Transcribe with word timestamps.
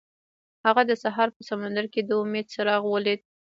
هغه 0.65 0.81
د 0.89 0.91
سهار 1.03 1.29
په 1.35 1.41
سمندر 1.49 1.85
کې 1.93 2.01
د 2.03 2.09
امید 2.21 2.45
څراغ 2.53 2.81
ولید. 2.87 3.21